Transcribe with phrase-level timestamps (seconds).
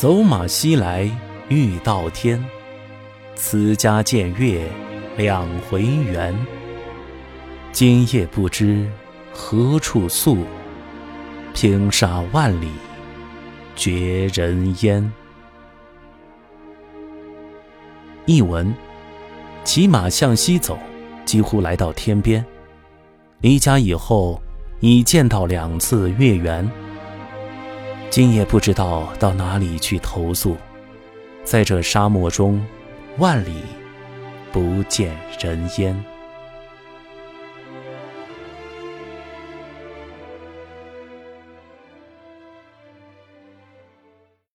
[0.00, 1.10] 走马西来
[1.50, 2.42] 欲到天，
[3.34, 4.66] 此家见月
[5.18, 6.34] 两回圆。
[7.70, 8.88] 今夜不知
[9.30, 10.38] 何处宿，
[11.52, 12.68] 平沙万里
[13.76, 15.12] 绝人烟。
[18.24, 18.74] 译文：
[19.64, 20.78] 骑马向西走，
[21.26, 22.42] 几乎来到天边。
[23.42, 24.40] 离家以后，
[24.80, 26.66] 已见到两次月圆。
[28.10, 30.56] 今夜不知道到哪里去投宿，
[31.44, 32.60] 在这沙漠中，
[33.18, 33.62] 万里
[34.50, 36.04] 不见人烟。